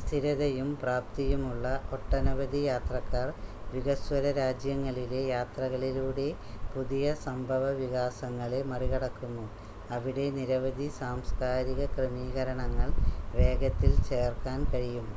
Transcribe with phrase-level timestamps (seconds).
[0.00, 3.28] സ്ഥിരതയും പ്രാപ്തിയുമുള്ള ഒട്ടനവധി യാത്രക്കാർ
[3.72, 6.28] വികസ്വര രാജ്യങ്ങളിലെ യാത്രകളിലൂടെ
[6.72, 9.46] പുതിയ സംഭവവികാസങ്ങളെ മറികടക്കുന്നു
[9.90, 12.90] അവിടെ നിരവധി സാംസ്ക്കാരിക ക്രമീകരണങ്ങൾ
[13.36, 15.10] വേഗത്തിൽ ചേർക്കാൻ കഴിയും